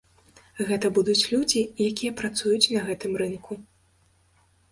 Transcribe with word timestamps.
Гэта 0.69 0.87
будуць 0.97 1.27
людзі, 1.33 1.61
якія 1.89 2.15
працуюць 2.21 2.71
на 2.77 2.81
гэтым 2.87 3.11
рынку. 3.23 3.61